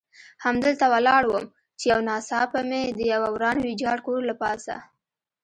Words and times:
همدلته 0.43 0.85
ولاړ 0.93 1.23
وم، 1.27 1.45
چې 1.79 1.85
یو 1.91 1.99
ناڅاپه 2.09 2.59
مې 2.69 2.81
د 2.97 2.99
یوه 3.13 3.29
وران 3.35 3.57
ویجاړ 3.61 3.97
کور 4.05 4.19
له 4.29 4.35
پاسه. 4.41 4.75